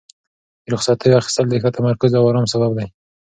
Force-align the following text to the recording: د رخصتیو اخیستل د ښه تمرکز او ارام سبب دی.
د 0.65 0.65
رخصتیو 0.73 1.17
اخیستل 1.21 1.45
د 1.49 1.55
ښه 1.61 1.69
تمرکز 1.77 2.11
او 2.15 2.23
ارام 2.29 2.45
سبب 2.53 2.71
دی. 2.77 2.87